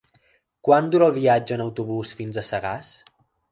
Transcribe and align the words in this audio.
Quant 0.67 0.87
dura 0.95 1.09
el 1.09 1.13
viatge 1.19 1.55
en 1.57 1.63
autobús 1.67 2.17
fins 2.23 2.43
a 2.43 2.47
Sagàs? 2.51 2.93